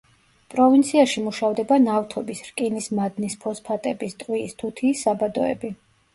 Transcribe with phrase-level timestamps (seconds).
[0.51, 5.75] პროვინციაში მუშავდება ნავთობის, რკინის მადნის, ფოსფატების, ტყვიის, თუთიის საბადოები.